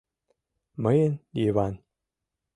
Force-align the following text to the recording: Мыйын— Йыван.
Мыйын— 0.83 1.13
Йыван. 1.41 1.73